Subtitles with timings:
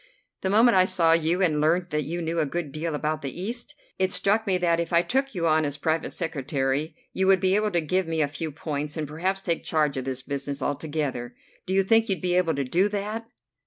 [0.41, 3.39] The moment I saw you and learned that you knew a good deal about the
[3.39, 7.39] East, it struck me that if I took you on as private secretary you would
[7.39, 10.59] be able to give me a few points, and perhaps take charge of this business
[10.59, 11.35] altogether.
[11.67, 13.27] Do you think you'd be able to do that?"